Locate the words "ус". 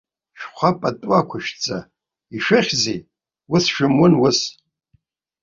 3.53-3.63, 4.25-4.39